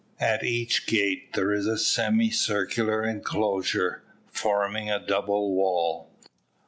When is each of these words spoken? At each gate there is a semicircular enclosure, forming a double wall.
At 0.19 0.43
each 0.43 0.87
gate 0.87 1.33
there 1.33 1.51
is 1.53 1.67
a 1.67 1.77
semicircular 1.77 3.05
enclosure, 3.05 4.01
forming 4.31 4.89
a 4.89 4.97
double 4.97 5.53
wall. 5.53 6.09